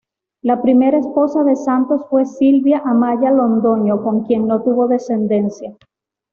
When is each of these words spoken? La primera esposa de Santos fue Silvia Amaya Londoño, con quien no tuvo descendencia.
La 0.41 0.63
primera 0.63 0.97
esposa 0.97 1.43
de 1.43 1.55
Santos 1.55 2.01
fue 2.09 2.25
Silvia 2.25 2.81
Amaya 2.83 3.29
Londoño, 3.29 4.01
con 4.01 4.23
quien 4.25 4.47
no 4.47 4.63
tuvo 4.63 4.87
descendencia. 4.87 5.77